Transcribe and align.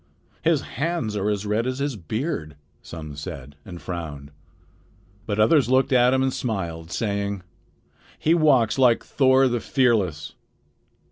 "His 0.41 0.61
hands 0.61 1.15
are 1.15 1.29
as 1.29 1.45
red 1.45 1.67
as 1.67 1.77
his 1.77 1.95
beard," 1.95 2.55
some 2.81 3.15
said, 3.15 3.55
and 3.63 3.79
frowned. 3.79 4.31
But 5.27 5.39
others 5.39 5.69
looked 5.69 5.93
at 5.93 6.11
him 6.11 6.23
and 6.23 6.33
smiled, 6.33 6.89
saying: 6.91 7.43
"He 8.17 8.33
walks 8.33 8.79
like 8.79 9.03
Thor 9.05 9.47
the 9.47 9.59
Fearless." 9.59 10.33